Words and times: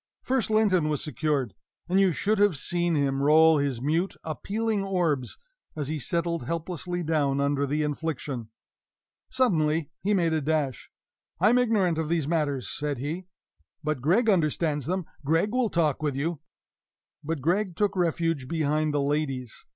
First 0.23 0.49
Linton 0.49 0.89
was 0.89 1.03
secured; 1.03 1.53
and 1.87 1.99
you 1.99 2.11
should 2.11 2.39
have 2.39 2.57
seen 2.57 2.95
him 2.95 3.21
roll 3.21 3.59
his 3.59 3.83
mute, 3.83 4.15
appealing 4.23 4.83
orbs, 4.83 5.37
as 5.75 5.89
he 5.89 5.99
settled 5.99 6.45
helplessly 6.47 7.03
down 7.03 7.39
under 7.39 7.67
the 7.67 7.83
infliction. 7.83 8.49
Suddenly 9.29 9.91
he 10.01 10.15
made 10.15 10.33
a 10.33 10.41
dash. 10.41 10.89
"I 11.39 11.49
am 11.51 11.59
ignorant 11.59 11.99
of 11.99 12.09
these 12.09 12.27
matters," 12.27 12.67
said 12.67 12.97
he; 12.97 13.27
"but 13.83 14.01
Gregg 14.01 14.27
understands 14.27 14.87
them 14.87 15.05
Gregg 15.23 15.51
will 15.51 15.69
talk 15.69 16.01
with 16.01 16.15
you." 16.15 16.39
But 17.23 17.39
Gregg 17.41 17.75
took 17.75 17.95
refuge 17.95 18.47
behind 18.47 18.95
the 18.95 19.03
ladies. 19.03 19.67